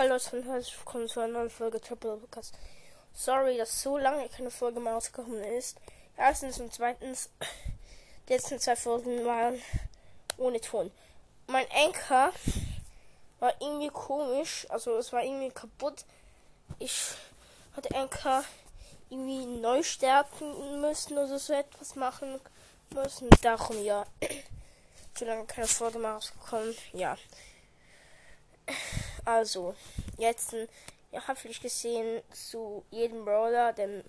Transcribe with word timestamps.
Hallo 0.00 0.14
und 0.14 0.46
herzlich 0.46 0.78
willkommen 0.78 1.08
zu 1.08 1.20
einer 1.20 1.34
neuen 1.34 1.50
Folge 1.50 1.78
Triple 1.78 2.16
Podcast. 2.16 2.54
Sorry, 3.12 3.58
dass 3.58 3.82
so 3.82 3.98
lange 3.98 4.30
keine 4.30 4.50
Folge 4.50 4.80
mehr 4.80 4.94
rausgekommen 4.94 5.44
ist. 5.44 5.76
Erstens 6.16 6.58
und 6.58 6.72
zweitens, 6.72 7.28
die 8.26 8.32
letzten 8.32 8.58
zwei 8.58 8.76
Folgen 8.76 9.26
waren 9.26 9.60
ohne 10.38 10.58
Ton. 10.58 10.90
Mein 11.48 11.66
Anker 11.70 12.32
war 13.40 13.52
irgendwie 13.60 13.90
komisch, 13.90 14.66
also 14.70 14.96
es 14.96 15.12
war 15.12 15.22
irgendwie 15.22 15.50
kaputt. 15.50 16.06
Ich 16.78 16.98
hatte 17.76 17.94
Anker 17.94 18.42
irgendwie 19.10 19.44
neu 19.44 19.82
stärken 19.82 20.80
müssen 20.80 21.18
oder 21.18 21.38
so 21.38 21.52
etwas 21.52 21.94
machen 21.94 22.40
müssen. 22.94 23.28
Darum 23.42 23.84
ja, 23.84 24.06
so 25.14 25.26
lange 25.26 25.44
keine 25.44 25.66
Folge 25.66 25.98
mehr 25.98 26.12
rausgekommen. 26.12 26.74
Ja. 26.94 27.18
Also, 29.24 29.74
jetzt, 30.18 30.54
ja, 31.12 31.26
habe 31.26 31.38
ich 31.44 31.60
gesehen, 31.60 32.22
zu 32.32 32.84
jedem 32.90 33.24
Brawler 33.24 33.72
den 33.72 34.04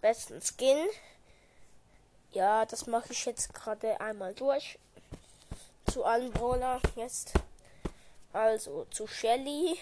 besten 0.00 0.40
Skin. 0.40 0.86
Ja, 2.32 2.66
das 2.66 2.86
mache 2.86 3.12
ich 3.12 3.24
jetzt 3.24 3.54
gerade 3.54 4.00
einmal 4.00 4.34
durch. 4.34 4.78
Zu 5.90 6.04
allen 6.04 6.32
Brawler 6.32 6.80
jetzt. 6.96 7.32
Also, 8.32 8.86
zu 8.90 9.06
Shelly 9.06 9.78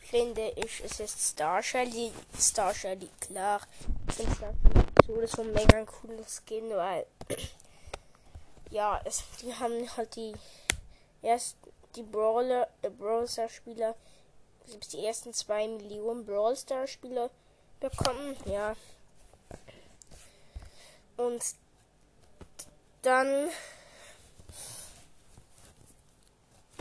finde 0.00 0.52
ich, 0.56 0.84
es 0.84 1.00
ist 1.00 1.18
Star 1.18 1.62
Shelly. 1.62 2.12
Star 2.38 2.74
Shelly, 2.74 3.08
klar. 3.20 3.60
Ich 4.08 4.16
finde 4.16 4.54
so 5.06 5.20
das 5.20 5.32
so 5.32 5.42
ein 5.42 5.52
mega 5.52 5.84
cooles 5.84 6.42
Skin, 6.44 6.68
weil 6.70 7.06
ja, 8.70 9.00
es, 9.04 9.24
die 9.40 9.54
haben 9.54 9.88
halt 9.96 10.14
die 10.16 10.34
erst 11.22 11.56
die 11.96 12.02
Brawler, 12.02 12.68
äh, 12.82 12.90
Brawl 12.90 13.26
Star 13.28 13.48
Spieler, 13.48 13.94
die 14.92 15.04
ersten 15.04 15.32
zwei 15.32 15.68
Millionen 15.68 16.24
Brawl 16.24 16.56
Star 16.56 16.86
Spieler 16.86 17.30
bekommen, 17.80 18.36
ja. 18.46 18.76
Und 21.16 21.42
dann 23.02 23.48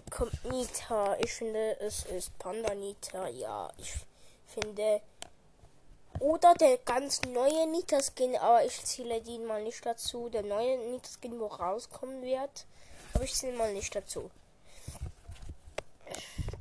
kommt 0.09 0.45
Nita. 0.45 1.17
Ich 1.20 1.34
finde, 1.34 1.80
es 1.80 2.06
ist 2.06 2.38
Panda 2.38 2.76
Nita. 2.76 3.28
Ja, 3.28 3.72
ich 3.78 3.94
finde. 4.45 5.02
Oder 6.20 6.54
der 6.56 6.78
ganz 6.78 7.22
neue 7.23 7.67
Nita 7.67 8.00
Skin, 8.02 8.36
aber 8.36 8.64
ich 8.66 8.84
zähle 8.84 9.22
den 9.22 9.45
mal 9.45 9.64
nicht 9.64 9.86
dazu. 9.86 10.30
Der 10.30 10.44
neue 10.44 10.78
Nita 10.78 11.09
Skin, 11.20 11.39
wo 11.39 11.48
rauskommen 11.48 12.22
wird. 12.22 12.66
Aber 13.14 13.23
ich 13.23 13.34
zähle 13.34 13.58
mal 13.58 13.73
nicht 13.73 13.95
dazu. 13.95 14.30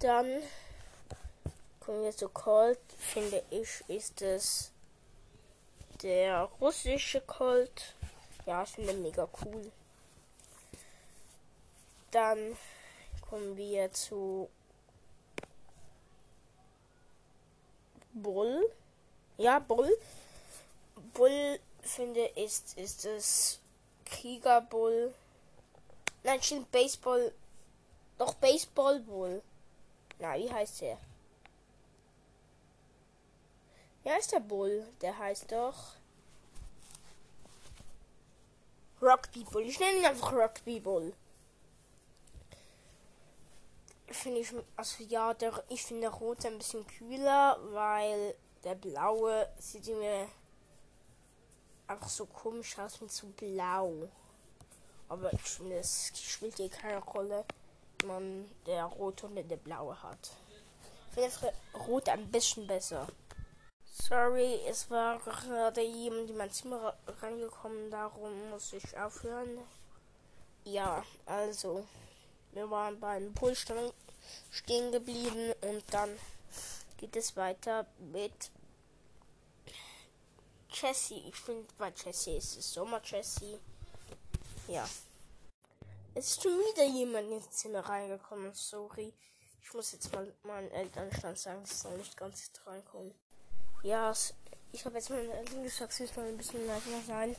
Dann 0.00 0.42
kommen 1.78 2.02
wir 2.02 2.16
zu 2.16 2.30
Colt. 2.30 2.78
Finde 2.98 3.42
ich, 3.50 3.84
ist 3.88 4.22
es 4.22 4.72
der 6.02 6.44
russische 6.58 7.20
Colt. 7.20 7.94
Ja, 8.46 8.62
ich 8.62 8.70
finde 8.70 8.94
mega 8.94 9.28
cool. 9.44 9.70
Dann 12.10 12.56
kommen 13.28 13.58
wir 13.58 13.92
zu 13.92 14.48
Bull. 18.14 18.72
Ja, 19.36 19.58
Bull. 19.58 19.94
Bull 21.12 21.60
finde 21.82 22.24
ist 22.36 22.78
ist 22.78 23.04
es 23.04 23.60
Kriegerbull. 24.06 25.14
Nein, 26.22 26.42
stimmt 26.42 26.72
Baseball. 26.72 27.32
Doch 28.16 28.32
Baseball 28.34 29.00
Bull. 29.00 29.42
Na, 30.20 30.36
wie 30.36 30.52
heißt 30.52 30.82
der? 30.82 30.98
Wie 34.02 34.10
heißt 34.10 34.32
der 34.32 34.40
Bull? 34.40 34.86
Der 35.00 35.18
heißt 35.18 35.50
doch 35.50 35.94
Rugby 39.00 39.44
Bull. 39.44 39.62
Ich 39.62 39.80
nenne 39.80 39.98
ihn 39.98 40.04
einfach 40.04 40.32
Rugby 40.32 40.78
Bull. 40.78 41.14
Finde 44.08 44.40
ich, 44.40 44.52
also 44.76 45.04
ja, 45.04 45.32
der, 45.32 45.64
ich 45.68 45.82
finde 45.84 46.02
der 46.02 46.10
rote 46.10 46.48
ein 46.48 46.58
bisschen 46.58 46.86
kühler, 46.86 47.58
weil 47.72 48.34
der 48.64 48.74
blaue 48.74 49.48
sieht 49.58 49.86
mir 49.86 50.28
einfach 51.86 52.08
so 52.08 52.26
komisch 52.26 52.78
aus 52.78 53.00
mit 53.00 53.10
so 53.10 53.28
blau. 53.28 54.08
Aber 55.08 55.32
ich 55.32 55.40
finde, 55.40 55.78
es 55.78 56.12
spielt 56.14 56.56
hier 56.56 56.68
keine 56.68 56.98
Rolle 56.98 57.44
man 58.04 58.50
der 58.66 58.84
rote 58.84 59.26
und 59.26 59.36
der 59.36 59.56
blaue 59.56 60.02
hat. 60.02 60.30
Wäre 61.14 61.52
rot 61.74 62.08
ein 62.08 62.30
bisschen 62.30 62.66
besser. 62.66 63.06
Sorry, 63.84 64.60
es 64.68 64.90
war 64.90 65.18
gerade 65.18 65.82
jemand 65.82 66.30
in 66.30 66.36
mein 66.36 66.50
Zimmer 66.50 66.96
reingekommen, 67.20 67.90
darum 67.90 68.50
muss 68.50 68.72
ich 68.72 68.96
aufhören. 68.98 69.58
Ja, 70.64 71.04
also, 71.26 71.86
wir 72.52 72.70
waren 72.70 72.98
beim 73.00 73.32
Polstand 73.34 73.92
stehen 74.50 74.92
geblieben 74.92 75.52
und 75.62 75.82
dann 75.92 76.10
geht 76.96 77.16
es 77.16 77.36
weiter 77.36 77.86
mit 77.98 78.50
Jessie. 80.72 81.22
Ich 81.28 81.36
finde, 81.36 81.66
bei 81.78 81.92
Jessie 82.04 82.36
ist 82.36 82.56
es 82.56 82.72
Sommer 82.72 83.00
Jessie. 83.04 83.58
Ja. 84.68 84.88
Es 86.14 86.30
ist 86.30 86.42
schon 86.42 86.52
wieder 86.52 86.84
jemand 86.84 87.30
ins 87.30 87.50
Zimmer 87.50 87.80
reingekommen. 87.80 88.52
Sorry. 88.52 89.14
Ich 89.62 89.72
muss 89.74 89.92
jetzt 89.92 90.12
mal 90.12 90.32
meinen 90.42 90.70
Elternstand 90.72 91.38
sagen, 91.38 91.62
es 91.62 91.80
soll 91.80 91.96
nicht 91.98 92.16
ganz 92.16 92.50
reinkommen. 92.66 93.14
Ja, 93.82 94.12
ich 94.72 94.84
habe 94.84 94.96
jetzt 94.96 95.10
meinen 95.10 95.30
Eltern 95.30 95.62
gesagt, 95.62 95.92
sie 95.92 96.06
soll 96.06 96.26
ein 96.26 96.36
bisschen 96.36 96.66
leiser 96.66 97.00
sein. 97.06 97.36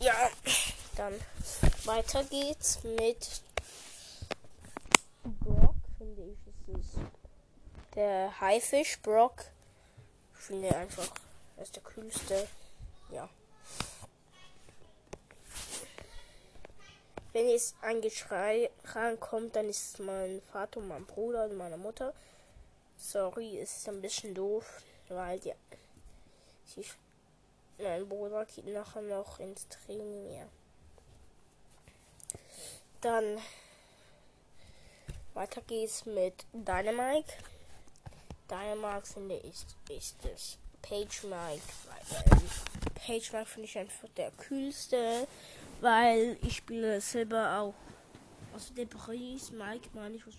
Ja, 0.00 0.30
dann 0.96 1.14
weiter 1.84 2.24
geht's 2.24 2.82
mit 2.82 3.42
Brock, 5.40 5.76
finde 5.98 6.22
ich. 6.22 6.38
Ist 6.74 6.96
der 7.94 8.40
Haifisch 8.40 9.00
Brock. 9.02 9.44
Ich 10.34 10.40
finde 10.40 10.74
einfach, 10.74 11.08
er 11.56 11.62
ist 11.62 11.76
der 11.76 11.82
coolste. 11.82 12.48
Ja. 13.10 13.28
Wenn 17.42 17.50
jetzt 17.50 17.74
ein 17.82 18.00
Geschrei 18.00 18.70
rankommt, 18.84 19.56
dann 19.56 19.68
ist 19.68 19.94
es 19.94 19.98
mein 19.98 20.40
Vater 20.52 20.78
und 20.78 20.86
mein 20.86 21.04
Bruder 21.04 21.46
und 21.46 21.56
meine 21.56 21.76
Mutter. 21.76 22.14
Sorry, 22.96 23.58
ist 23.58 23.88
ein 23.88 24.00
bisschen 24.00 24.32
doof, 24.32 24.80
weil 25.08 25.44
ja, 25.44 25.54
ich, 26.76 26.92
mein 27.78 28.08
Bruder 28.08 28.44
geht 28.44 28.66
nachher 28.66 29.02
noch 29.02 29.40
ins 29.40 29.66
Training. 29.68 30.36
Ja. 30.36 30.46
Dann 33.00 33.40
weiter 35.34 35.62
geht's 35.62 36.06
mit 36.06 36.46
Dynamite. 36.52 37.34
Dynamite 38.48 39.12
finde 39.12 39.38
ich 39.38 39.66
ist 39.88 40.24
es 40.32 40.54
ähm, 40.54 40.60
Page 40.80 41.24
Mike 41.24 41.62
finde 43.46 43.68
ich 43.68 43.78
einfach 43.78 44.08
der 44.16 44.30
kühlste 44.30 45.26
weil 45.82 46.38
ich 46.42 46.56
spiele 46.56 47.00
selber 47.00 47.58
auch. 47.58 47.74
Also 48.54 48.72
der 48.74 48.86
Paris 48.86 49.50
Mike, 49.50 49.88
meine 49.94 50.14
ich 50.14 50.26
was 50.26 50.36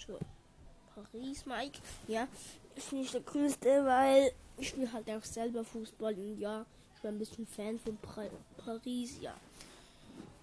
Paris 0.95 1.45
Mike. 1.45 1.79
Ja, 2.07 2.27
ist 2.75 2.93
nicht 2.93 3.13
der 3.13 3.21
coolste, 3.21 3.85
weil 3.85 4.31
ich 4.57 4.69
spiele 4.69 4.91
halt 4.91 5.09
auch 5.09 5.23
selber 5.23 5.63
Fußball 5.63 6.13
und 6.13 6.39
ja, 6.39 6.65
ich 6.95 7.01
bin 7.01 7.11
ein 7.15 7.19
bisschen 7.19 7.45
Fan 7.45 7.77
von 7.79 7.97
pra 7.97 8.23
Paris, 8.57 9.19
ja. 9.19 9.35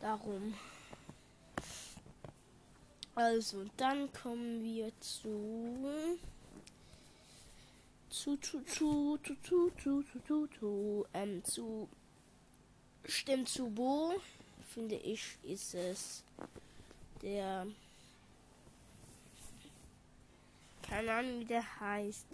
Darum. 0.00 0.54
Also, 3.14 3.64
dann 3.76 4.12
kommen 4.12 4.62
wir 4.62 4.92
zu 5.00 6.18
zu 8.10 8.36
zu 8.36 8.62
zu 8.64 9.18
zu 9.22 9.38
zu 9.38 9.70
zu 9.78 10.02
zu 10.02 10.20
zu 10.26 10.46
zu 10.48 11.06
ähm 11.14 11.44
zu 11.44 11.88
stimmt 13.04 13.48
zu 13.48 13.70
Bo 13.70 14.14
finde 14.70 14.96
ich, 14.96 15.36
ist 15.42 15.74
es 15.74 16.22
der. 17.22 17.66
Keine 20.82 21.12
Ahnung, 21.12 21.40
wie 21.40 21.44
der 21.44 21.80
heißt. 21.80 22.26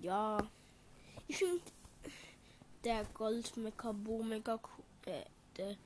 Ja. 0.00 0.38
Ich 1.28 1.38
finde 1.38 1.60
der 2.84 3.04
Gold 3.14 3.56
Mekabo 3.56 4.22
mega 4.22 4.54
cool. 4.54 5.12
Äh, 5.12 5.24
der. 5.56 5.76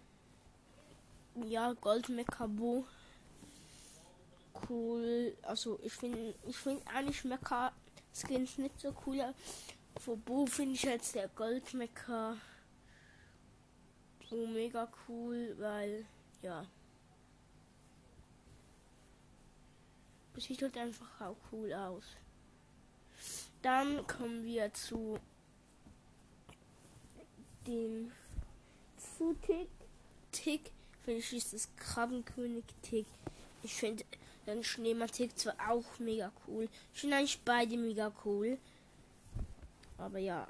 Ja, 1.47 1.73
Gold 1.75 2.09
Mekabo 2.09 2.85
cool. 4.69 5.37
Also 5.43 5.79
ich 5.83 5.93
finde 5.93 6.35
ich 6.47 6.57
finde 6.57 6.83
eigentlich 6.89 7.25
Mecha 7.25 7.73
Skins 8.13 8.59
nicht 8.59 8.81
so 8.81 8.95
cool. 9.07 9.35
Vor 9.99 10.17
Bo 10.17 10.47
finde 10.47 10.75
ich 10.75 10.83
jetzt 10.83 11.15
der 11.15 11.29
Gold 11.29 11.75
Mecha 11.75 12.37
so 14.29 14.47
mega 14.47 14.89
cool, 15.09 15.55
weil 15.59 16.05
ja. 16.43 16.65
Das 20.35 20.45
sieht 20.45 20.63
halt 20.63 20.77
einfach 20.77 21.21
auch 21.21 21.37
cool 21.53 21.73
aus. 21.73 22.05
Dann 23.63 24.07
kommen 24.07 24.45
wir 24.45 24.73
zu 24.75 25.19
dem 27.67 28.13
Futig 28.97 29.69
Tick. 30.31 30.71
Finde 31.05 31.21
ich 31.21 31.33
ist 31.33 31.53
das 31.53 31.69
Krabbenkönig 31.77 32.65
Tick. 32.83 33.07
Ich 33.63 33.75
finde 33.75 34.05
den 34.47 34.63
Schneemann 34.63 35.11
Tick 35.11 35.37
zwar 35.39 35.55
auch 35.69 35.99
mega 35.99 36.31
cool. 36.47 36.69
Ich 36.93 37.01
finde 37.01 37.17
eigentlich 37.17 37.41
beide 37.45 37.77
mega 37.77 38.13
cool. 38.25 38.59
Aber 39.99 40.19
ja. 40.19 40.47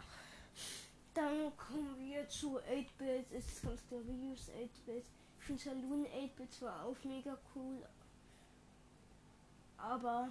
Dann 1.17 1.57
kommen 1.57 1.99
wir 1.99 2.29
zu 2.29 2.59
8-Bit. 2.59 3.33
Es 3.33 3.47
ist 3.47 3.65
Reuse 3.65 4.53
8-Bit. 4.53 5.05
Ich 5.39 5.47
finde 5.47 5.63
Saloon 5.63 6.07
8-Bit 6.07 6.53
zwar 6.53 6.85
auch 6.85 6.97
mega 7.05 7.39
cool. 7.55 7.83
Aber 9.79 10.29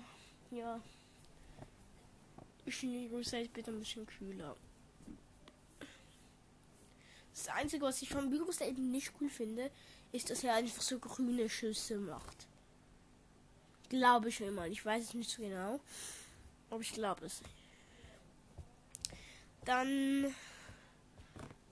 ja. 0.52 0.80
Ich 2.68 2.76
finde 2.76 3.10
Reuse 3.10 3.38
8-Bit 3.38 3.68
ein 3.70 3.80
bisschen 3.80 4.06
kühler. 4.06 4.56
Das 7.34 7.48
Einzige, 7.48 7.84
was 7.84 8.04
ich 8.04 8.10
von 8.10 8.32
Virus 8.32 8.62
eben 8.62 8.92
nicht 8.92 9.12
cool 9.20 9.30
finde, 9.30 9.72
ist, 10.12 10.30
dass 10.30 10.44
er 10.44 10.54
einfach 10.54 10.84
so 10.84 11.00
grüne 11.00 11.50
Schüsse 11.50 11.98
macht. 11.98 12.46
Glaube 13.90 14.30
ich 14.30 14.40
immer. 14.40 14.68
Ich 14.68 14.86
weiß 14.86 15.04
es 15.04 15.14
nicht 15.16 15.32
so 15.32 15.42
genau. 15.42 15.80
Aber 16.70 16.82
ich 16.82 16.94
glaube 16.94 17.26
es. 17.26 17.42
Dann 19.66 20.36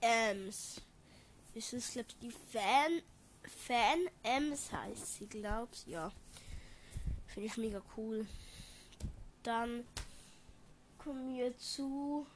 Ems. 0.04 0.80
Ist 1.54 1.72
es, 1.72 1.92
glaube 1.92 2.08
ich, 2.10 2.18
die 2.18 2.30
Fan. 2.30 3.02
Fan 3.42 4.08
Ems 4.22 4.72
heißt 4.72 5.14
sie, 5.14 5.26
glaubst 5.26 5.86
Ja. 5.86 6.12
Finde 7.26 7.48
ich 7.48 7.56
mega 7.56 7.82
cool. 7.96 8.26
Dann 9.42 9.84
kommen 10.98 11.36
wir 11.36 11.56
zu 11.58 12.26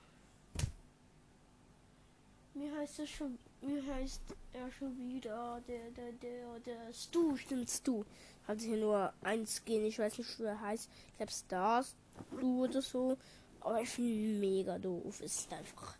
mir 2.58 2.76
heißt 2.76 2.98
es 2.98 3.10
schon, 3.10 3.38
mir 3.60 3.84
heißt 3.86 4.20
er 4.52 4.70
schon 4.72 4.96
wieder 4.98 5.62
der, 5.68 5.90
der, 5.92 6.12
der, 6.12 6.58
der 6.60 6.92
Stu, 6.92 7.36
stimmt 7.36 7.70
Stu. 7.70 8.04
Hat 8.46 8.60
hier 8.60 8.76
nur 8.76 9.12
eins 9.22 9.64
gehen, 9.64 9.84
ich 9.84 9.98
weiß 9.98 10.18
nicht, 10.18 10.38
wie 10.38 10.44
er 10.44 10.60
heißt. 10.60 10.90
Ich 11.10 11.16
glaube 11.16 11.32
Stars 11.32 11.94
Stu 12.36 12.64
oder 12.64 12.82
so. 12.82 13.16
Aber 13.60 13.80
ich 13.80 13.88
finde 13.88 14.40
mega 14.40 14.78
doof. 14.78 15.22
Sieht 15.24 15.52
einfach, 15.52 15.96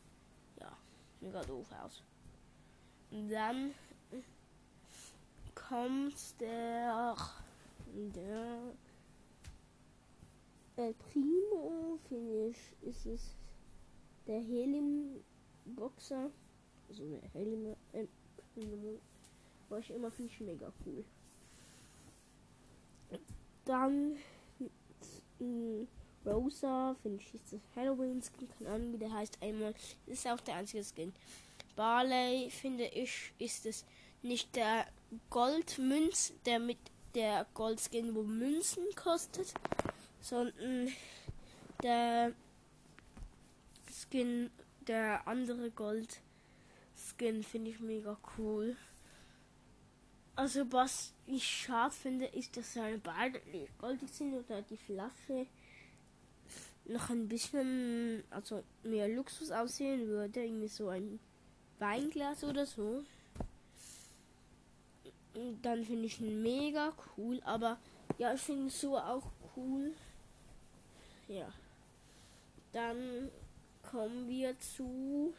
mega 1.20 1.40
doof 1.42 1.66
aus. 1.82 2.02
Und 3.10 3.30
dann 3.30 3.74
kommt 5.54 6.40
der, 6.40 7.16
der 7.94 8.74
El 10.76 10.94
Primo, 10.94 11.98
finde 12.08 12.48
ich, 12.48 12.58
ist 12.82 13.06
es 13.06 13.36
der 14.26 14.40
Helium 14.40 15.24
Boxer 15.64 16.30
so 16.90 17.02
eine 17.02 17.20
Helme, 17.32 17.76
äh, 17.92 18.06
war 19.68 19.78
ich 19.78 19.90
immer 19.90 20.10
finde 20.10 20.32
ich 20.32 20.40
mega 20.40 20.72
cool. 20.86 21.04
Dann 23.64 24.16
äh, 25.40 25.86
Rosa, 26.32 26.96
finde 27.02 27.22
ich, 27.22 27.34
ist 27.34 27.52
das 27.52 27.60
Halloween-Skin, 27.76 28.48
keine 28.58 28.70
Ahnung, 28.70 28.92
wie 28.92 28.98
der 28.98 29.12
heißt 29.12 29.38
einmal. 29.42 29.74
Ist 30.06 30.26
auch 30.26 30.40
der 30.40 30.56
einzige 30.56 30.84
Skin. 30.84 31.12
Barley, 31.76 32.50
finde 32.50 32.86
ich, 32.86 33.32
ist 33.38 33.66
es 33.66 33.84
nicht 34.22 34.56
der 34.56 34.86
Goldmünz, 35.30 36.32
der 36.44 36.58
mit 36.58 36.78
der 37.14 37.46
Goldskin, 37.54 38.14
wo 38.14 38.22
Münzen 38.22 38.84
kostet, 38.94 39.54
sondern 40.20 40.88
der 41.82 42.32
Skin, 43.90 44.50
der 44.86 45.26
andere 45.26 45.70
Gold 45.70 46.20
Skin 46.96 47.42
finde 47.42 47.70
ich 47.70 47.80
mega 47.80 48.16
cool. 48.36 48.76
Also 50.34 50.70
was 50.72 51.12
ich 51.26 51.44
schade 51.44 51.94
finde, 51.94 52.26
ist, 52.26 52.56
dass 52.56 52.74
seine 52.74 52.98
beide 52.98 53.40
goldig 53.78 54.08
sind 54.10 54.34
oder 54.34 54.62
die 54.62 54.76
Flasche 54.76 55.46
noch 56.88 57.10
ein 57.10 57.28
bisschen, 57.28 58.24
also 58.30 58.62
mehr 58.82 59.08
Luxus 59.08 59.50
aussehen 59.50 60.08
würde, 60.08 60.44
irgendwie 60.44 60.68
so 60.68 60.88
ein 60.88 61.20
Weinglas 61.78 62.42
oder 62.44 62.66
so. 62.66 63.04
Dann 65.62 65.84
finde 65.84 66.06
ich 66.06 66.20
ihn 66.20 66.42
mega 66.42 66.92
cool, 67.16 67.40
aber 67.44 67.78
ja, 68.16 68.34
ich 68.34 68.40
finde 68.40 68.70
so 68.70 68.98
auch 68.98 69.30
cool. 69.56 69.94
Ja. 71.28 71.52
Dann 72.72 73.30
kommen 73.82 74.28
wir 74.28 74.58
zu 74.58 75.34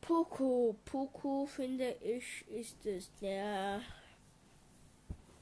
Poco. 0.00 0.76
Poco 0.84 1.46
finde 1.46 1.96
ich 2.02 2.46
ist 2.48 2.84
es 2.84 3.10
der 3.20 3.80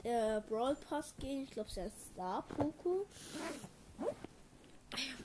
der 0.04 0.40
Brawl 0.42 0.76
Pass 0.76 1.14
gehen. 1.16 1.44
Ich 1.44 1.50
glaube, 1.50 1.68
es 1.70 1.76
ist 1.76 2.12
Star 2.12 2.42
Poco. 2.42 3.06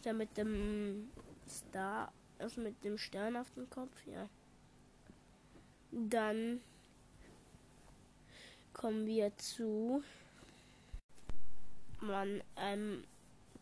Der 0.03 0.13
mit 0.13 0.37
dem 0.37 1.09
Star, 1.47 2.11
also 2.39 2.61
mit 2.61 2.83
dem 2.83 2.97
Stern 2.97 3.35
auf 3.35 3.49
dem 3.51 3.69
Kopf, 3.69 3.95
ja. 4.05 4.29
Dann 5.91 6.61
kommen 8.73 9.05
wir 9.05 9.35
zu. 9.37 10.03
Man, 11.99 12.43
ähm, 12.57 13.03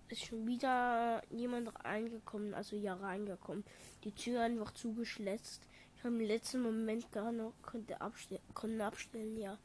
ist 0.09 0.25
schon 0.25 0.45
wieder 0.45 1.21
jemand 1.29 1.71
reingekommen, 1.83 2.53
also 2.53 2.75
ja 2.75 2.93
reingekommen. 2.93 3.63
Die 4.03 4.11
Tür 4.11 4.41
einfach 4.41 4.71
zugeschletzt. 4.71 5.61
Ich 5.95 6.03
habe 6.03 6.15
im 6.15 6.19
letzten 6.21 6.61
Moment 6.61 7.11
gar 7.11 7.31
noch 7.31 7.53
konnte 7.61 7.99
abstellen, 8.01 8.41
konnten 8.53 8.81
abstellen, 8.81 9.37
ja. 9.37 9.57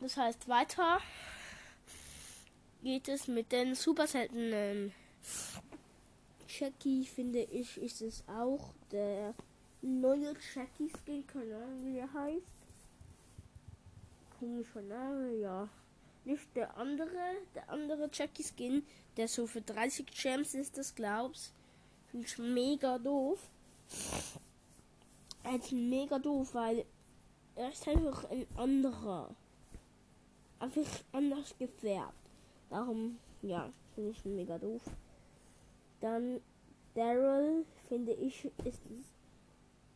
Das 0.00 0.16
heißt, 0.16 0.48
weiter 0.48 0.98
geht 2.84 3.08
es 3.08 3.26
mit 3.26 3.50
den 3.50 3.74
super 3.74 4.06
seltenen 4.06 4.92
Jackie, 6.46 7.04
finde 7.04 7.40
ich, 7.40 7.76
ist 7.78 8.00
es 8.02 8.22
auch 8.28 8.74
der 8.92 9.34
neue 9.82 10.34
Jackie 10.54 10.90
Skin, 10.90 11.26
keine 11.26 11.56
Ahnung 11.56 11.86
wie 11.86 11.98
er 11.98 12.12
heißt. 12.12 12.46
Komischer 14.38 14.82
Name, 14.82 15.34
ja 15.36 15.68
nicht 16.24 16.56
der 16.56 16.76
andere, 16.76 17.36
der 17.54 17.68
andere 17.68 18.08
Jackie 18.12 18.42
Skin, 18.42 18.84
der 19.16 19.28
so 19.28 19.46
für 19.46 19.60
30 19.60 20.06
Gems 20.06 20.54
ist, 20.54 20.78
das 20.78 20.94
glaubst. 20.94 21.52
Finde 22.10 22.26
ich 22.26 22.38
mega 22.38 22.98
doof. 22.98 23.38
Ist 25.54 25.72
mega 25.72 26.18
doof, 26.18 26.54
weil 26.54 26.84
er 27.54 27.68
ist 27.70 27.86
einfach 27.86 28.24
ein 28.30 28.46
anderer. 28.56 29.34
Einfach 30.58 31.04
anders 31.12 31.54
gefärbt. 31.58 32.23
Darum, 32.74 33.18
ja, 33.42 33.72
finde 33.94 34.10
ich 34.10 34.24
mega 34.24 34.58
doof. 34.58 34.82
Dann 36.00 36.40
Daryl, 36.96 37.64
finde 37.88 38.12
ich, 38.14 38.50
ist 38.64 38.82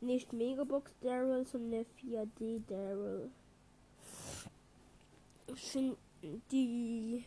nicht 0.01 0.33
Megabox 0.33 0.93
Daryl, 1.01 1.45
sondern 1.45 1.85
4D 2.01 2.63
Daryl. 2.69 3.33
Ich 5.49 5.61
finde 5.61 5.97
die, 6.53 7.25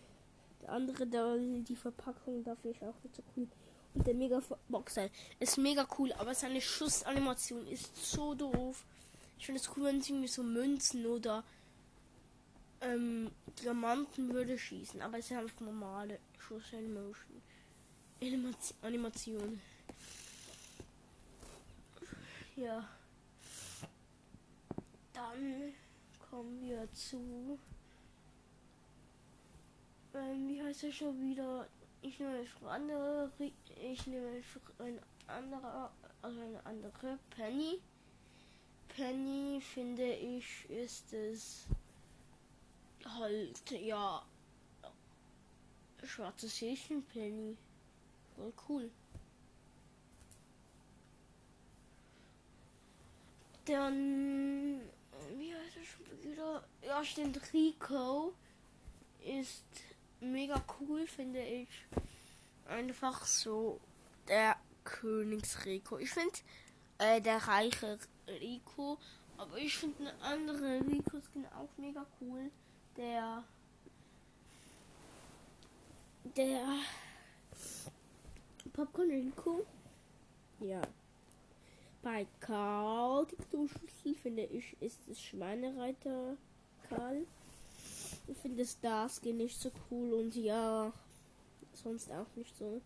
der 0.62 0.72
andere, 0.72 1.06
der, 1.06 1.38
die 1.38 1.76
Verpackung 1.76 2.46
dafür 2.46 2.72
ist 2.72 2.84
auch 2.84 3.04
nicht 3.04 3.18
so 3.18 3.24
cool. 3.36 3.48
Und 3.94 4.08
der 4.08 4.14
Mega 4.14 4.42
Boxer 4.70 5.10
ist 5.42 5.58
mega 5.58 5.86
cool, 6.00 6.14
aber 6.14 6.34
seine 6.34 6.62
Schussanimation 6.62 7.68
ist 7.68 7.94
so 8.10 8.36
doof. 8.36 8.86
Ich 9.38 9.48
finde 9.48 9.60
es 9.60 9.70
cool, 9.76 9.84
wenn 9.84 10.02
sie 10.02 10.14
mir 10.14 10.30
so 10.30 10.44
Münzen 10.44 11.06
oder 11.06 11.44
ähm, 12.82 13.32
Diamanten 13.62 14.34
würde 14.34 14.58
schießen, 14.58 15.02
aber 15.02 15.20
es 15.20 15.32
ist 15.32 15.38
einfach 15.38 15.60
normale 15.60 16.20
Schussanimation. 16.40 17.42
Animation. 18.82 19.62
Ja. 22.56 22.88
Dann 25.14 25.74
kommen 26.30 26.62
wir 26.62 26.92
zu 26.94 27.60
ähm, 30.14 30.50
wie 30.50 30.62
heißt 30.62 30.84
er 30.84 30.92
schon 30.92 31.20
wieder? 31.22 31.68
Ich 32.02 32.20
nehme 32.20 32.46
für 32.46 32.70
andere, 32.70 33.32
ich 33.82 34.08
nehme 34.08 34.42
für 34.42 34.60
ein 34.84 35.00
anderer, 35.28 35.92
also 36.22 36.42
eine 36.42 36.66
andere 36.66 37.18
Penny. 37.30 37.80
Penny 38.90 39.62
finde 39.62 40.12
ich 40.14 40.70
ist 40.70 41.14
es 41.14 41.68
halt 43.06 43.72
ja 43.72 44.24
schwarzes 46.04 46.60
Häschen 46.62 47.04
Penny. 47.06 47.58
Voll 48.36 48.54
cool. 48.68 48.92
Dann 53.66 54.82
wie 55.38 55.54
heißt 55.54 55.78
er 55.78 55.84
schon 55.84 56.24
wieder? 56.24 56.64
Ja, 56.82 57.04
stimmt 57.04 57.40
Rico 57.54 58.34
ist 59.24 59.66
mega 60.20 60.64
cool, 60.80 61.06
finde 61.08 61.42
ich. 61.44 61.70
Einfach 62.68 63.26
so 63.26 63.80
der 64.28 64.56
Königsrico. 64.84 65.98
Ich 65.98 66.10
finde 66.10 66.34
äh, 66.98 67.22
der 67.22 67.38
reiche 67.48 68.00
Rico, 68.28 68.98
aber 69.38 69.58
ich 69.58 69.78
finde 69.78 70.10
eine 70.10 70.22
andere 70.22 70.80
Rico-Skin 70.88 71.46
auch 71.48 71.70
mega 71.78 72.06
cool. 72.20 72.52
Der 72.98 73.44
der 76.36 76.78
Popcorn 78.74 79.10
Rico. 79.10 79.66
Ja. 80.60 80.82
Bei 82.02 82.26
Karl, 82.40 83.28
die 83.28 83.36
Kloschüssel, 83.36 84.16
finde 84.16 84.44
ich, 84.44 84.76
ist 84.80 85.00
es 85.08 85.22
Schweinereiter 85.22 86.36
Karl. 86.90 87.28
Ich 88.28 88.38
finde 88.38 88.66
Starskin 88.66 89.38
nicht 89.38 89.60
so 89.60 89.72
cool 89.90 90.14
und 90.14 90.36
ja, 90.36 90.92
sonst 91.74 92.12
auch 92.12 92.36
nicht 92.36 92.56
so. 92.58 92.82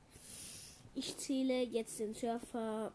Ich 0.95 1.15
zähle 1.17 1.63
jetzt 1.63 1.99
den 1.99 2.13
Surfer 2.13 2.91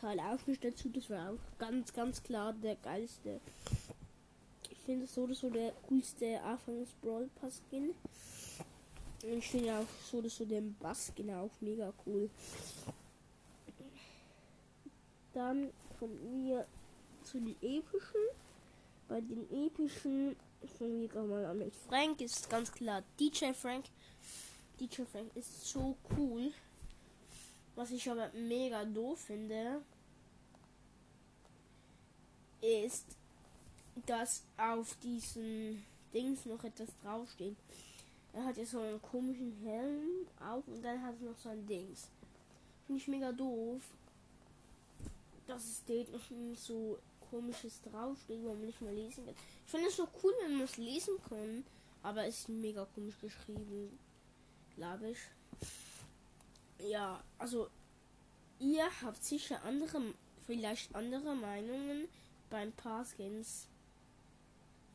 Karl 0.00 0.20
auch 0.20 0.46
nicht 0.46 0.64
dazu. 0.64 0.88
Das 0.88 1.10
war 1.10 1.30
auch 1.30 1.58
ganz, 1.58 1.92
ganz 1.92 2.22
klar 2.22 2.52
der 2.52 2.76
geilste. 2.76 3.40
Finde 4.90 5.06
so 5.06 5.22
oder 5.22 5.36
so 5.36 5.48
der 5.48 5.70
coolste 5.88 6.42
Anfangs 6.42 6.90
Brawl 7.00 7.30
Pass 7.40 7.62
Skin. 7.70 7.94
Ich 9.22 9.48
finde 9.48 9.78
auch 9.78 9.86
so 10.10 10.18
oder 10.18 10.28
so 10.28 10.44
den 10.44 10.74
Bass 10.80 11.12
genau 11.14 11.48
mega 11.60 11.92
cool. 12.04 12.28
Dann 15.32 15.72
kommen 15.96 16.44
wir 16.44 16.66
zu 17.22 17.38
den 17.38 17.54
epischen. 17.62 18.20
Bei 19.06 19.20
den 19.20 19.48
epischen 19.64 20.34
fangen 20.76 21.08
wir 21.08 21.22
mal 21.22 21.44
an 21.44 21.58
mit 21.58 21.72
Frank. 21.72 22.20
Ist 22.20 22.50
ganz 22.50 22.72
klar 22.72 23.04
DJ 23.20 23.52
Frank. 23.52 23.84
DJ 24.80 25.02
Frank 25.02 25.30
ist 25.36 25.68
so 25.68 25.96
cool. 26.18 26.52
Was 27.76 27.92
ich 27.92 28.10
aber 28.10 28.28
mega 28.32 28.84
doof 28.84 29.20
finde, 29.20 29.82
ist, 32.60 33.19
dass 34.06 34.44
auf 34.56 34.96
diesen 35.02 35.84
Dings 36.12 36.44
noch 36.46 36.62
etwas 36.64 36.88
draufsteht. 37.02 37.56
Er 38.32 38.44
hat 38.44 38.56
ja 38.56 38.64
so 38.64 38.80
einen 38.80 39.02
komischen 39.02 39.52
Helm 39.62 40.26
auf 40.40 40.66
und 40.68 40.82
dann 40.82 41.02
hat 41.02 41.14
er 41.20 41.30
noch 41.30 41.38
so 41.38 41.48
ein 41.48 41.66
Dings. 41.66 42.08
Finde 42.86 43.00
ich 43.00 43.08
mega 43.08 43.32
doof. 43.32 43.82
Dass 45.46 45.64
es 45.64 45.78
steht 45.78 46.12
noch 46.12 46.20
so 46.54 46.98
komisches 47.30 47.80
draufsteht, 47.82 48.42
wo 48.42 48.54
man 48.54 48.66
nicht 48.66 48.80
mal 48.80 48.94
lesen 48.94 49.24
kann. 49.24 49.34
Ich 49.64 49.70
finde 49.70 49.88
es 49.88 49.96
so 49.96 50.08
cool, 50.22 50.32
wenn 50.42 50.54
man 50.54 50.64
es 50.64 50.76
lesen 50.76 51.14
kann, 51.28 51.64
aber 52.02 52.26
es 52.26 52.40
ist 52.40 52.48
mega 52.48 52.86
komisch 52.94 53.18
geschrieben, 53.20 53.98
glaube 54.76 55.10
ich. 55.10 55.18
Ja, 56.88 57.22
also 57.38 57.68
ihr 58.58 58.88
habt 59.02 59.22
sicher 59.24 59.62
andere, 59.64 60.14
vielleicht 60.46 60.94
andere 60.94 61.34
Meinungen 61.34 62.08
beim 62.48 62.72
paar 62.72 63.04
Skins. 63.04 63.68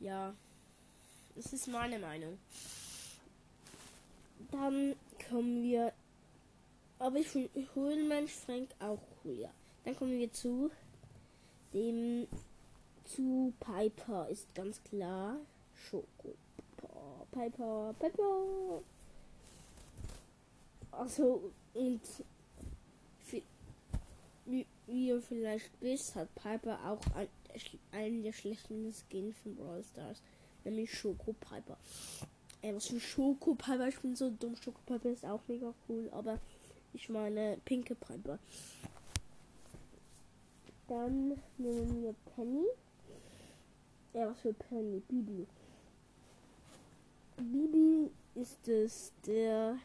Ja, 0.00 0.34
das 1.34 1.52
ist 1.52 1.68
meine 1.68 1.98
Meinung. 1.98 2.38
Dann 4.50 4.94
kommen 5.28 5.62
wir. 5.62 5.92
Aber 6.98 7.18
ich 7.18 7.28
finde 7.28 7.50
Höhlenmensch 7.74 8.32
Frank 8.32 8.70
auch 8.78 9.00
cool, 9.24 9.38
ja. 9.40 9.50
Dann 9.84 9.96
kommen 9.96 10.18
wir 10.18 10.32
zu 10.32 10.70
dem 11.72 12.26
zu 13.04 13.52
Piper 13.60 14.28
ist 14.28 14.52
ganz 14.54 14.82
klar 14.82 15.36
Schoko. 15.74 16.34
Piper, 17.30 17.94
Piper. 17.98 18.82
Also 20.90 21.52
und 21.74 22.00
wie, 24.46 24.66
wie 24.86 25.08
ihr 25.08 25.20
vielleicht 25.20 25.70
wisst, 25.80 26.14
hat 26.14 26.34
Piper 26.34 26.78
auch 26.84 27.00
ein, 27.14 27.28
einen 27.92 28.22
der 28.22 28.32
schlechten 28.32 28.92
Skins 28.92 29.36
von 29.42 29.56
Brawl 29.56 29.82
Stars, 29.84 30.22
nämlich 30.64 30.92
Schoko 30.92 31.32
Piper. 31.34 31.76
Ey, 32.62 32.74
was 32.74 32.88
für 32.88 33.00
Schoko 33.00 33.54
Piper? 33.54 33.88
Ich 33.88 33.98
bin 34.00 34.16
so 34.16 34.30
dumm. 34.30 34.56
Schoko 34.56 34.80
Piper 34.86 35.10
ist 35.10 35.24
auch 35.24 35.42
mega 35.48 35.72
cool, 35.88 36.08
aber 36.12 36.38
ich 36.92 37.08
meine 37.08 37.58
pinke 37.64 37.94
Piper. 37.94 38.38
Dann 40.88 41.40
nehmen 41.58 42.02
wir 42.02 42.14
Penny. 42.34 42.64
Ja, 44.14 44.30
was 44.30 44.40
für 44.40 44.52
Penny? 44.52 45.02
Bibi. 45.08 45.46
Bibi 47.36 48.10
ist 48.34 48.66
es 48.68 49.12
der 49.26 49.78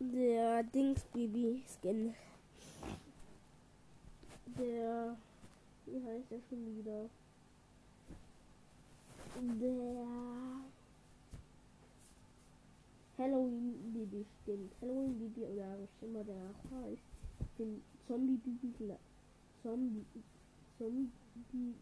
der 0.00 0.62
Dings 0.62 1.04
Bibi 1.12 1.62
Skin. 1.66 2.14
Der 4.58 5.16
wie 5.86 6.04
heißt 6.04 6.30
der 6.30 6.40
schon 6.48 6.78
wieder? 6.78 7.08
Der 9.60 10.06
Halloween 13.16 13.92
Bibi 13.92 14.24
stimmt. 14.42 14.72
Halloween 14.80 15.18
Bibi 15.18 15.46
oder 15.46 15.76
was 15.80 16.08
immer 16.08 16.24
der 16.24 16.54
heißt. 16.70 17.02
Den 17.58 17.82
Zombie 18.06 18.36
Bibi 18.36 18.94
Zombie 19.62 20.04
Zombie 20.78 21.74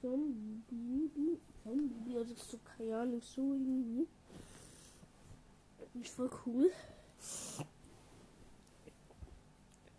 Zombie 0.00 1.38
Zombie 1.62 2.16
also 2.16 2.34
so 2.34 2.58
keine 2.64 2.98
Ahnung 2.98 3.20
so 3.20 3.52
irgendwie. 3.52 4.08
Ist 5.94 6.14
voll 6.14 6.30
cool. 6.46 6.70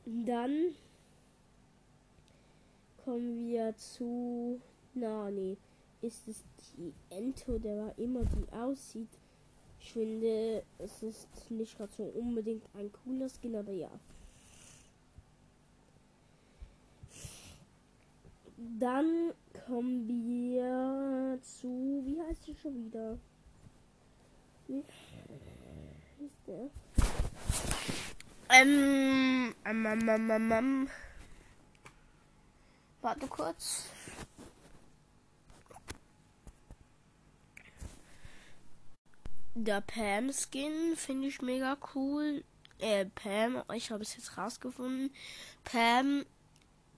Dann 0.05 0.75
kommen 3.03 3.47
wir 3.47 3.75
zu. 3.75 4.59
Na, 4.93 5.29
nee. 5.31 5.57
Ist 6.01 6.27
es 6.27 6.43
die 6.75 6.93
Ento, 7.09 7.59
der 7.59 7.93
immer 7.97 8.23
die 8.25 8.51
aussieht? 8.51 9.09
Ich 9.79 9.93
finde, 9.93 10.63
es 10.77 11.01
ist 11.03 11.49
nicht 11.49 11.77
gerade 11.77 11.91
so 11.93 12.03
unbedingt 12.03 12.63
ein 12.75 12.91
cooler 12.91 13.29
Skin, 13.29 13.55
aber 13.55 13.71
ja. 13.71 13.89
Dann 18.79 19.33
kommen 19.65 20.07
wir 20.07 21.39
zu. 21.41 22.01
Wie 22.05 22.21
heißt 22.21 22.43
sie 22.43 22.55
schon 22.55 22.85
wieder? 22.85 23.17
Wie 24.67 24.83
ist 26.21 26.47
der? 26.47 26.69
Ähm, 28.49 29.55
ähm, 29.65 29.85
ähm, 29.85 30.09
ähm, 30.09 30.31
ähm, 30.31 30.51
ähm. 30.51 30.89
Warte 33.01 33.27
kurz. 33.27 33.89
Der 39.55 39.81
Pam 39.81 40.31
Skin 40.31 40.95
finde 40.95 41.27
ich 41.27 41.41
mega 41.41 41.77
cool. 41.95 42.43
Äh, 42.79 43.05
Pam, 43.05 43.63
ich 43.73 43.91
habe 43.91 44.03
es 44.03 44.15
jetzt 44.15 44.37
rausgefunden. 44.37 45.13
Pam, 45.63 46.25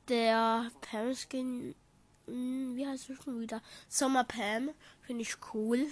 der 0.08 0.72
Pam 0.82 1.14
Skin, 1.16 1.76
hm, 2.26 2.76
wie 2.76 2.88
heißt 2.88 3.10
es 3.10 3.24
schon 3.24 3.40
wieder? 3.40 3.62
Sommer 3.88 4.24
Pam, 4.24 4.70
finde 5.02 5.24
ich 5.24 5.36
cool. 5.54 5.88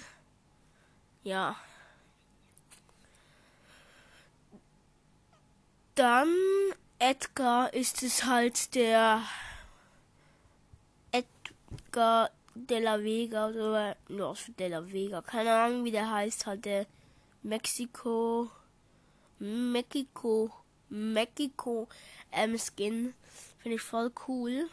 Ja. 1.24 1.56
Dann 5.96 6.34
Edgar 7.00 7.74
ist 7.74 8.02
es 8.04 8.26
halt 8.26 8.76
der 8.76 9.24
Edgar 11.12 12.30
de 12.56 12.80
la 12.80 13.00
Vega 13.00 13.50
oder 13.50 13.98
no, 14.08 14.36
de 14.58 14.68
la 14.70 14.82
Vega, 14.92 15.22
keine 15.22 15.54
Ahnung 15.54 15.84
wie 15.84 15.92
der 15.92 16.10
heißt, 16.10 16.46
halt 16.46 16.66
der 16.66 16.86
Mexiko, 17.44 18.50
Mexiko, 19.40 20.52
Mexiko 20.90 21.88
ähm, 22.32 22.58
Skin, 22.58 23.14
finde 23.60 23.76
ich 23.76 23.82
voll 23.82 24.12
cool. 24.28 24.70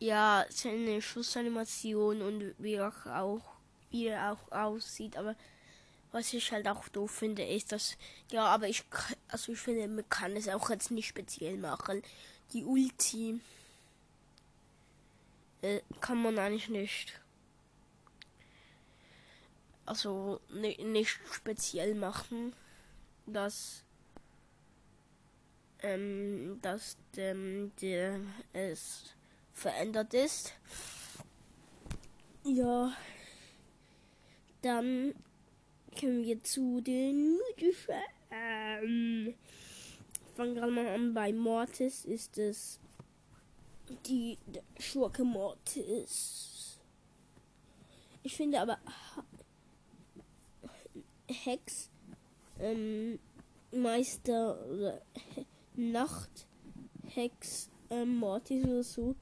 Ja, 0.00 0.44
seine 0.50 1.00
Schussanimation 1.00 2.22
und 2.22 2.54
wie 2.58 2.74
er 2.74 2.92
auch, 3.06 3.40
wie 3.90 4.06
er 4.06 4.32
auch 4.32 4.52
aussieht, 4.52 5.16
aber 5.16 5.34
was 6.12 6.32
ich 6.32 6.52
halt 6.52 6.66
auch 6.68 6.88
doof 6.88 7.10
finde, 7.10 7.44
ist, 7.44 7.72
dass, 7.72 7.96
ja, 8.30 8.44
aber 8.44 8.68
ich, 8.68 8.84
also 9.28 9.52
ich 9.52 9.58
finde, 9.58 9.86
man 9.88 10.08
kann 10.08 10.36
es 10.36 10.48
auch 10.48 10.70
jetzt 10.70 10.90
nicht 10.90 11.08
speziell 11.08 11.56
machen. 11.56 12.02
Die 12.52 12.64
Ulti, 12.64 13.40
äh, 15.62 15.80
kann 16.00 16.22
man 16.22 16.38
eigentlich 16.38 16.68
nicht. 16.68 17.20
Also 19.84 20.40
nicht 20.48 21.18
speziell 21.32 21.94
machen, 21.94 22.52
dass 23.26 23.84
ähm, 25.80 26.58
dass 26.62 26.96
ähm, 27.16 27.72
der, 27.80 28.20
es 28.52 29.14
verändert 29.52 30.14
ist. 30.14 30.52
Ja. 32.44 32.92
Dann 34.62 35.14
kommen 35.98 36.22
wir 36.24 36.42
zu 36.42 36.80
den 36.80 37.36
mythischen. 37.36 37.94
Ähm, 38.30 39.34
fangen 40.34 40.54
gerade 40.54 40.72
mal 40.72 40.86
an. 40.86 41.14
Bei 41.14 41.32
Mortis 41.32 42.04
ist 42.04 42.38
es 42.38 42.78
die 44.06 44.38
Schurke 44.78 45.24
Mortis. 45.24 46.78
Ich 48.22 48.36
finde 48.36 48.60
aber 48.60 48.78
Hex, 51.26 51.90
ähm, 52.60 53.18
Meister 53.72 54.64
oder 54.66 55.02
Nacht 55.76 56.46
Hex 57.06 57.70
ähm, 57.90 58.16
Mortis 58.16 58.64
oder 58.64 58.82
so. 58.82 59.14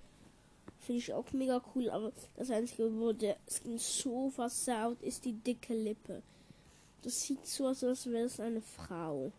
Finde 0.79 0.99
ich 0.99 1.13
auch 1.13 1.33
mega 1.33 1.63
cool, 1.75 1.91
aber 1.91 2.13
das 2.37 2.51
einzige, 2.51 2.93
wo 2.99 3.13
der 3.13 3.37
Skin 3.49 3.79
so 3.79 4.31
versaut, 4.31 5.03
ist 5.03 5.25
die 5.25 5.33
dicke 5.33 5.75
Lippe. 5.75 6.23
Das 7.07 7.23
sieht 7.23 7.47
so 7.47 7.69
aus, 7.69 7.85
als 7.85 8.05
wäre 8.11 8.25
es 8.25 8.41
eine 8.41 8.61
Frau. 8.61 9.31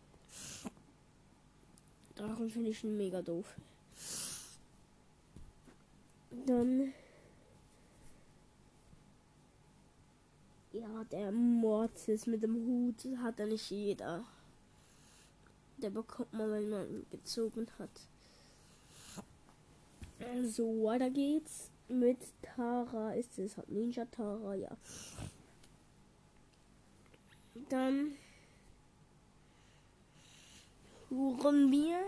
Darum 2.15 2.49
finde 2.49 2.69
ich 2.69 2.81
mega 2.85 3.21
doof. 3.21 3.57
Dann. 6.45 6.93
Ja, 10.71 11.03
der 11.11 11.33
Mortis 11.33 12.25
mit 12.25 12.41
dem 12.41 12.55
Hut 12.55 13.05
hat 13.21 13.37
er 13.41 13.47
nicht 13.47 13.69
jeder. 13.69 14.23
Der 15.75 15.89
bekommt 15.89 16.31
man, 16.31 16.49
wenn 16.49 16.69
man 16.69 17.05
gezogen 17.11 17.67
hat. 17.79 17.89
Also, 20.21 20.63
weiter 20.85 21.09
geht's 21.09 21.69
mit 21.89 22.19
Tara. 22.41 23.13
Ist 23.15 23.37
es 23.37 23.57
halt 23.57 23.69
Ninja 23.69 24.05
Tara, 24.05 24.55
ja. 24.55 24.71
Dann 27.69 28.15
suchen 31.09 31.71
wir 31.71 31.99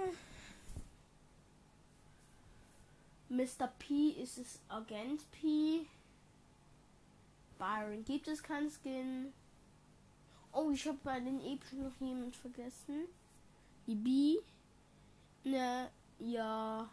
Mr. 3.29 3.67
P 3.77 4.09
ist 4.09 4.39
es 4.39 4.59
Agent 4.69 5.29
P. 5.31 5.85
Byron 7.59 8.03
gibt 8.03 8.27
es 8.27 8.41
keinen 8.41 8.71
Skin. 8.71 9.31
Oh, 10.51 10.71
ich 10.71 10.87
habe 10.87 10.97
bei 11.03 11.19
den 11.19 11.39
epischen 11.41 11.83
noch 11.83 12.01
jemand 12.01 12.35
vergessen. 12.35 13.05
Die 13.85 13.95
B. 13.95 14.37
Ne, 15.43 15.91
ja. 16.19 16.89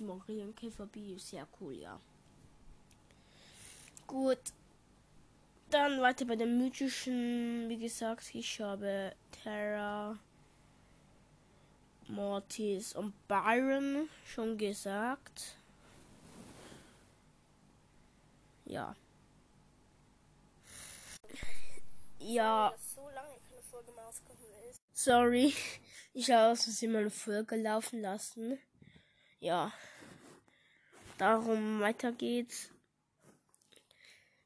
Marienkäfer 0.00 0.86
B 0.86 1.14
ist 1.14 1.28
sehr 1.28 1.46
cool, 1.60 1.72
ja. 1.72 1.98
Gut. 4.06 4.38
Dann 5.70 6.00
weiter 6.00 6.24
bei 6.24 6.36
den 6.36 6.58
mythischen. 6.58 7.68
Wie 7.68 7.78
gesagt, 7.78 8.34
ich 8.34 8.60
habe 8.60 9.14
Terra, 9.42 10.18
Mortis 12.08 12.94
und 12.94 13.12
Byron 13.26 14.08
schon 14.24 14.56
gesagt. 14.56 15.56
Ja. 18.64 18.94
Ja. 22.18 22.74
Sorry, 24.92 25.52
ich 26.14 26.30
habe 26.30 26.52
aus 26.52 26.64
Versehen 26.64 26.92
meine 26.92 27.10
Folge 27.10 27.56
laufen 27.56 28.00
lassen. 28.00 28.58
Ja. 29.40 29.72
Darum 31.18 31.80
weiter 31.80 32.12
geht's 32.12 32.70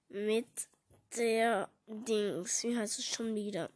mit 0.09 0.47
der 1.17 1.69
Dings, 1.87 2.63
wie 2.65 2.77
heißt 2.77 2.99
es 2.99 3.07
schon 3.07 3.35
wieder? 3.35 3.71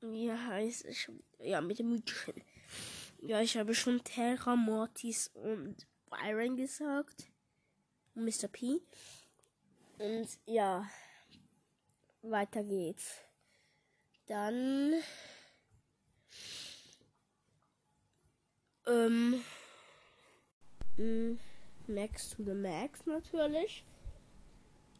Wie 0.00 0.30
heißt 0.30 0.84
es 0.84 0.98
schon? 0.98 1.22
Ja, 1.38 1.60
mit 1.60 1.78
dem 1.78 1.90
Mythischen. 1.90 2.42
Ja, 3.22 3.40
ich 3.40 3.56
habe 3.56 3.74
schon 3.74 4.04
Terra, 4.04 4.56
Mortis 4.56 5.30
und 5.34 5.86
Byron 6.10 6.56
gesagt. 6.56 7.30
Und 8.14 8.24
Mr. 8.24 8.48
P. 8.48 8.80
Und 9.98 10.28
ja, 10.46 10.88
weiter 12.22 12.62
geht's. 12.62 13.16
Dann. 14.26 14.94
Ähm. 18.86 19.42
Max 21.88 22.30
to 22.30 22.42
the 22.42 22.54
Max 22.54 23.04
natürlich 23.06 23.84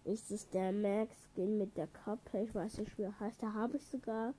ist 0.06 0.30
es 0.30 0.48
der 0.50 0.72
Max 0.72 1.16
Skin 1.32 1.58
mit 1.58 1.76
der 1.76 1.88
Kappe. 1.88 2.42
Ich 2.42 2.54
weiß 2.54 2.78
nicht, 2.78 2.96
wie 2.96 3.02
er 3.02 3.18
heißt. 3.18 3.42
Da 3.42 3.52
habe 3.52 3.76
ich 3.76 3.84
sogar. 3.84 4.34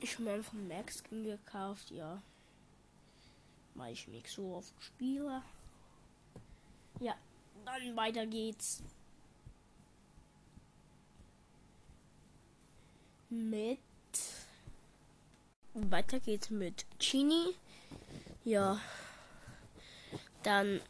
Ich 0.00 0.14
habe 0.14 0.24
mir 0.24 0.32
einfach 0.34 0.52
Max 0.52 1.02
Skin 1.02 1.24
gekauft, 1.24 1.90
ja. 1.90 2.22
Weil 3.74 3.94
ich 3.94 4.06
mich 4.08 4.30
so 4.30 4.54
oft 4.56 4.74
spiele. 4.82 5.42
Ja, 7.00 7.14
dann 7.64 7.96
weiter 7.96 8.26
geht's. 8.26 8.82
Mit. 13.30 13.78
Weiter 15.72 16.20
geht's 16.20 16.50
mit 16.50 16.84
Chini. 16.98 17.54
Ja. 18.44 18.78
Dann 20.42 20.82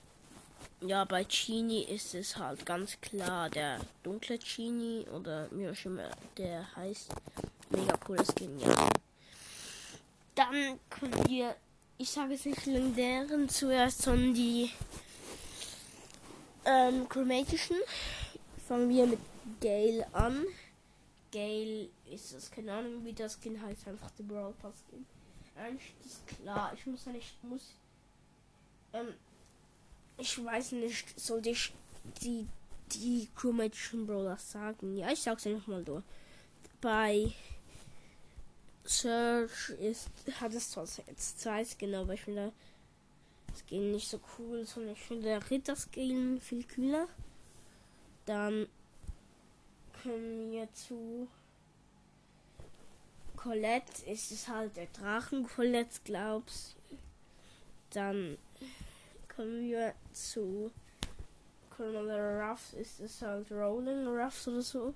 ja, 0.87 1.05
bei 1.05 1.25
Genie 1.25 1.85
ist 1.85 2.14
es 2.14 2.37
halt 2.37 2.64
ganz 2.66 3.01
klar 3.01 3.49
der 3.51 3.79
dunkle 4.03 4.38
Genie 4.38 5.07
oder 5.14 5.49
immer 5.51 6.11
der 6.37 6.77
heißt. 6.77 7.11
Mega 7.71 7.97
cooles 7.99 8.29
Skin, 8.29 8.59
ja. 8.59 8.88
Dann 10.35 10.79
können 10.90 11.29
wir, 11.29 11.55
ich 11.99 12.11
sage 12.11 12.35
es 12.35 12.45
nicht 12.45 12.66
legendären 12.66 13.49
zuerst, 13.49 14.03
sondern 14.03 14.35
die 14.35 14.71
ähm, 16.64 17.09
chromatischen. 17.09 17.77
Fangen 18.66 18.88
wir 18.88 19.07
mit 19.07 19.21
Gale 19.61 20.07
an. 20.12 20.45
Gale 21.33 21.88
ist 22.11 22.33
es, 22.33 22.51
keine 22.51 22.73
Ahnung 22.73 23.05
wie 23.05 23.12
das 23.12 23.38
Skin 23.40 23.61
heißt, 23.61 23.88
einfach 23.88 24.11
der 24.12 24.25
Brawl 24.25 24.53
Pass 24.61 24.75
Skin. 24.88 25.07
Eigentlich 25.57 25.95
ist 26.05 26.27
klar, 26.27 26.73
ich 26.75 26.87
muss 26.87 27.05
ja 27.05 27.12
nicht, 27.12 27.45
muss, 27.45 27.75
ähm, 28.92 29.14
ich 30.23 30.45
weiß 30.45 30.73
nicht, 30.73 31.19
soll 31.19 31.45
ich 31.47 31.73
die, 32.23 32.47
die 32.93 33.29
chromatischen 33.35 34.07
Brawlers 34.07 34.53
sagen? 34.53 34.97
Ja, 34.97 35.11
ich 35.11 35.21
sag's 35.21 35.47
einfach 35.49 35.67
mal 35.67 35.83
durch. 35.83 36.05
Bei 36.81 37.33
Search 38.85 39.71
ist, 39.81 40.11
hat 40.41 40.55
es 40.55 40.71
zwar 40.71 40.87
jetzt 41.09 41.41
zwei 41.41 41.65
Skin, 41.65 41.95
aber 41.95 42.15
ich 42.15 42.23
finde 42.23 42.53
das 43.49 43.65
Skin 43.67 43.91
nicht 43.91 44.09
so 44.09 44.21
cool, 44.39 44.65
sondern 44.65 44.93
ich 44.93 45.01
finde 45.03 45.25
der 45.25 45.51
Ritter 45.51 45.75
Skin 45.77 46.41
viel 46.41 46.65
cooler. 46.73 47.09
Dann 48.25 48.69
kommen 50.03 50.53
wir 50.53 50.73
zu 50.73 51.27
Colette. 53.35 54.07
Ist 54.09 54.31
es 54.31 54.47
halt 54.47 54.77
der 54.77 54.87
Drachen 54.87 55.49
Colette, 55.49 55.99
glaubst 56.05 56.77
Dann 57.91 58.39
kommen 59.35 59.61
wir 59.62 59.95
zu 60.12 60.71
Colonel 61.71 62.40
Ruffs. 62.42 62.75
Ist 62.75 63.01
es 63.01 63.23
halt 63.23 63.51
Rolling 63.51 64.07
Ruffs 64.07 64.47
oder 64.49 64.62
so? 64.62 64.95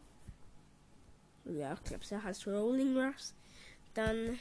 Ja, 1.44 1.74
ich 1.74 1.84
glaube, 1.84 2.04
er 2.10 2.22
heißt 2.22 2.46
Rolling 2.46 2.96
Ruffs. 2.96 3.34
Dann 3.94 4.38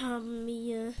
haben 0.00 0.46
wir 0.46 0.94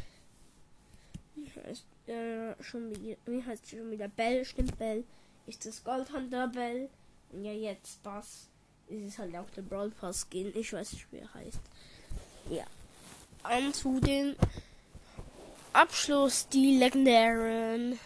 wie 1.36 1.50
heißt 1.64 1.86
äh, 2.08 2.62
schon 2.62 2.90
wieder 2.90 3.16
wie 3.24 3.42
heißt 3.42 3.70
schon 3.70 3.90
wieder? 3.90 4.08
Bell 4.08 4.44
stimmt 4.44 4.76
Bell. 4.78 5.04
Ist 5.46 5.64
das 5.64 5.82
Goldhunter 5.82 6.48
Bell? 6.48 6.90
Und 7.32 7.44
ja 7.44 7.52
jetzt 7.52 8.02
Bass 8.02 8.48
ist 8.88 9.04
es 9.04 9.18
halt 9.18 9.34
auch 9.36 9.48
der 9.50 9.62
Brawl 9.62 9.90
Pass 9.90 10.26
Skin. 10.28 10.52
Ich 10.54 10.72
weiß 10.72 10.92
nicht 10.92 11.12
wie 11.12 11.18
er 11.18 11.32
heißt. 11.32 11.60
Ja 12.50 12.66
an 13.42 13.72
zu 13.72 14.00
den 14.00 14.36
Abschluss 15.72 16.48
die 16.48 16.78
legendären 16.78 17.98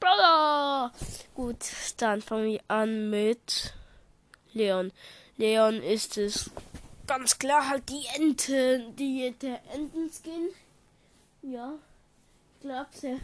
Brother. 0.00 0.92
Gut, 1.34 1.56
dann 1.98 2.20
fangen 2.20 2.52
wir 2.52 2.60
an 2.68 3.10
mit 3.10 3.72
Leon. 4.52 4.92
Leon 5.36 5.82
ist 5.82 6.16
es 6.16 6.50
ganz 7.06 7.38
klar 7.38 7.68
halt 7.68 7.88
die 7.88 8.04
Ente, 8.14 8.92
die 8.98 9.34
der 9.40 9.60
Entenskin. 9.72 10.48
Ja, 11.42 11.74
glaubst 12.60 13.04
du? 13.04 13.20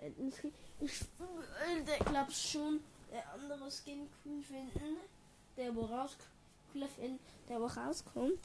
Entenskin. 0.00 0.52
Ich 0.80 1.00
äh, 1.00 2.04
glaub's 2.04 2.50
schon, 2.50 2.80
der 3.12 3.22
andere 3.34 3.70
Skin 3.70 4.08
cool 4.24 4.42
finden, 4.42 4.96
der 5.56 5.74
wo 5.74 5.82
raus, 5.82 6.16
der 7.48 7.60
wo 7.60 7.66
rauskommt 7.66 8.38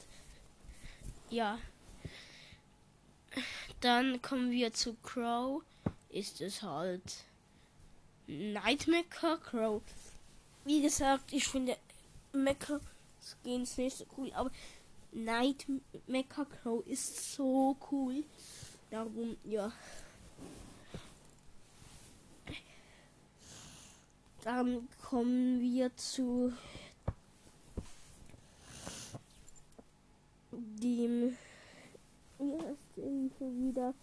ja. 1.30 1.58
Dann 3.80 4.22
kommen 4.22 4.50
wir 4.50 4.72
zu 4.72 4.94
Crow. 5.02 5.62
Ist 6.08 6.40
es 6.40 6.62
halt 6.62 7.24
Nightmare 8.26 9.04
Crow. 9.38 9.82
Wie 10.64 10.82
gesagt, 10.82 11.32
ich 11.32 11.46
finde 11.46 11.76
Mecha 12.32 12.80
Skins 13.20 13.76
nicht 13.76 13.98
so 13.98 14.06
cool, 14.16 14.32
aber 14.32 14.50
Night 15.12 15.66
Mecha 16.06 16.44
Crow 16.44 16.86
ist 16.86 17.34
so 17.34 17.76
cool. 17.90 18.24
Darum, 18.90 19.36
ja. 19.44 19.72
Dann 24.42 24.88
kommen 25.02 25.60
wir 25.60 25.94
zu 25.96 26.52
heißt 32.40 32.96
denn 32.96 33.30
schon 33.38 33.68
wieder? 33.68 33.94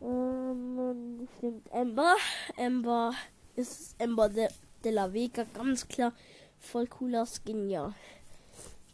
Ähm, 0.00 1.28
stimmt, 1.36 1.70
Ember. 1.72 2.16
Ember 2.56 3.12
ist 3.56 3.94
Ember 3.98 4.28
de, 4.28 4.48
de 4.84 4.92
la 4.92 5.12
Vega, 5.12 5.44
ganz 5.54 5.86
klar. 5.88 6.12
Voll 6.58 6.86
cooler 6.86 7.26
Skin, 7.26 7.68
ja. 7.68 7.94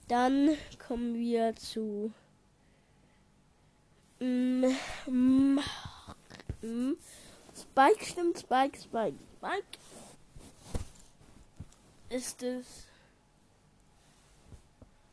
Dann 0.09 0.57
kommen 0.87 1.15
wir 1.15 1.55
zu 1.57 2.13
mm, 4.21 4.65
mm, 5.07 5.61
mm, 6.63 6.97
Spike, 7.55 8.05
stimmt, 8.05 8.39
Spike, 8.39 8.79
Spike, 8.79 9.19
Spike 9.39 9.79
ist 12.11 12.43
es. 12.43 12.87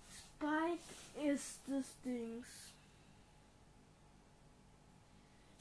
Spike 0.09 1.27
das 1.81 1.95
Dings. 2.03 2.47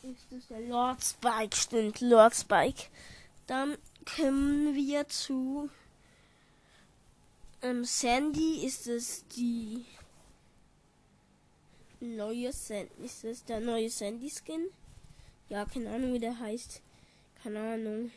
Ist 0.02 0.32
es 0.32 0.48
der 0.48 0.60
Lord 0.60 1.02
Spike? 1.02 1.56
Stimmt, 1.56 2.00
Lord 2.00 2.34
Spike. 2.34 2.84
Dann 3.46 3.76
kommen 4.16 4.74
wir 4.74 5.08
zu 5.08 5.70
ähm, 7.62 7.84
Sandy. 7.84 8.64
Ist 8.64 8.86
es 8.86 9.26
die 9.28 9.84
neue 12.00 12.52
Sandy? 12.52 13.04
Ist 13.04 13.24
es 13.24 13.44
der 13.44 13.60
neue 13.60 13.88
Sandy 13.88 14.30
Skin? 14.30 14.66
Ja, 15.48 15.64
keine 15.64 15.90
Ahnung, 15.90 16.14
wie 16.14 16.20
der 16.20 16.38
heißt. 16.38 16.82
Keine 17.42 17.74
Ahnung. 17.74 18.10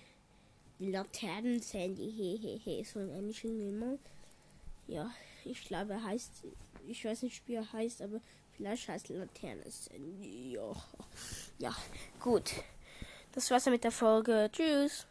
Laternen-Sandy, 0.79 2.11
hehehe, 2.11 2.83
so 2.85 2.99
ein 2.99 3.09
ähnlicher 3.09 3.47
Name. 3.47 3.99
Ja, 4.87 5.09
ich 5.45 5.63
glaube, 5.65 5.93
er 5.93 6.03
heißt, 6.03 6.43
ich 6.87 7.05
weiß 7.05 7.23
nicht, 7.23 7.47
wie 7.47 7.55
er 7.55 7.71
heißt, 7.71 8.01
aber 8.01 8.19
vielleicht 8.55 8.87
heißt 8.87 9.09
Laternen-Sandy. 9.09 10.53
Ja. 10.53 10.75
ja, 11.59 11.75
gut. 12.19 12.51
Das 13.31 13.49
war's 13.51 13.65
mit 13.65 13.83
der 13.83 13.91
Folge. 13.91 14.49
Tschüss. 14.51 15.07